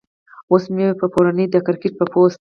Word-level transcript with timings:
اوس 0.51 0.63
مې 0.75 0.87
پۀ 0.99 1.05
پروني 1.13 1.45
د 1.51 1.55
کرکټ 1.65 1.93
پۀ 1.99 2.05
پوسټ 2.11 2.39